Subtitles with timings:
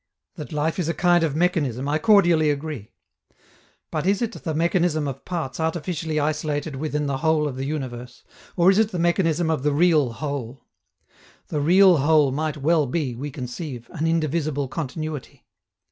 [0.33, 2.91] That life is a kind of mechanism I cordially agree.
[3.91, 8.23] But is it the mechanism of parts artificially isolated within the whole of the universe,
[8.55, 10.65] or is it the mechanism of the real whole?
[11.49, 15.45] The real whole might well be, we conceive, an indivisible continuity.